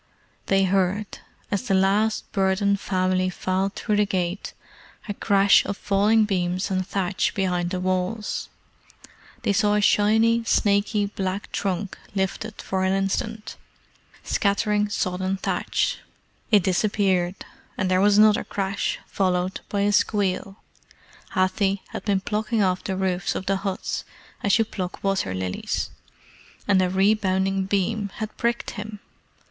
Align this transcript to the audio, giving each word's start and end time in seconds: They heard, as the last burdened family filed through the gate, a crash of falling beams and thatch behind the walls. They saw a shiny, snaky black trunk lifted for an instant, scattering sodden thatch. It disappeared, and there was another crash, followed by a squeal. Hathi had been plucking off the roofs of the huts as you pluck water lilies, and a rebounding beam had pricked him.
They 0.47 0.63
heard, 0.63 1.19
as 1.51 1.67
the 1.67 1.75
last 1.75 2.31
burdened 2.31 2.79
family 2.79 3.29
filed 3.29 3.75
through 3.75 3.97
the 3.97 4.05
gate, 4.07 4.53
a 5.07 5.13
crash 5.13 5.63
of 5.63 5.77
falling 5.77 6.25
beams 6.25 6.71
and 6.71 6.87
thatch 6.87 7.35
behind 7.35 7.69
the 7.69 7.79
walls. 7.79 8.49
They 9.43 9.53
saw 9.53 9.75
a 9.75 9.79
shiny, 9.81 10.43
snaky 10.43 11.05
black 11.05 11.51
trunk 11.51 11.99
lifted 12.15 12.63
for 12.63 12.83
an 12.83 12.93
instant, 12.93 13.57
scattering 14.23 14.89
sodden 14.89 15.37
thatch. 15.37 15.99
It 16.49 16.63
disappeared, 16.63 17.45
and 17.77 17.91
there 17.91 18.01
was 18.01 18.17
another 18.17 18.43
crash, 18.43 18.97
followed 19.05 19.61
by 19.69 19.81
a 19.81 19.91
squeal. 19.91 20.55
Hathi 21.35 21.83
had 21.89 22.03
been 22.05 22.21
plucking 22.21 22.63
off 22.63 22.83
the 22.83 22.97
roofs 22.97 23.35
of 23.35 23.45
the 23.45 23.57
huts 23.57 24.03
as 24.41 24.57
you 24.57 24.65
pluck 24.65 25.03
water 25.03 25.35
lilies, 25.35 25.91
and 26.67 26.81
a 26.81 26.89
rebounding 26.89 27.65
beam 27.65 28.09
had 28.15 28.35
pricked 28.37 28.71
him. 28.71 28.99